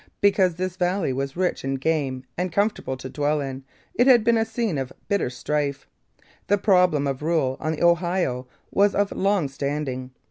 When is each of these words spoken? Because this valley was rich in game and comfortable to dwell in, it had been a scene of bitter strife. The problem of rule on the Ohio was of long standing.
Because 0.19 0.55
this 0.55 0.77
valley 0.77 1.13
was 1.13 1.37
rich 1.37 1.63
in 1.63 1.75
game 1.75 2.23
and 2.35 2.51
comfortable 2.51 2.97
to 2.97 3.07
dwell 3.07 3.39
in, 3.39 3.63
it 3.93 4.07
had 4.07 4.23
been 4.23 4.35
a 4.35 4.45
scene 4.45 4.79
of 4.79 4.91
bitter 5.07 5.29
strife. 5.29 5.85
The 6.47 6.57
problem 6.57 7.05
of 7.05 7.21
rule 7.21 7.55
on 7.59 7.73
the 7.73 7.83
Ohio 7.83 8.47
was 8.71 8.95
of 8.95 9.11
long 9.11 9.47
standing. 9.47 10.09